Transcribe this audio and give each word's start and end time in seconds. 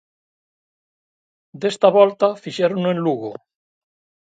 Desta 1.61 1.87
volta 1.97 2.27
fixérono 2.43 2.87
en 2.93 2.97
Lugo. 3.05 3.31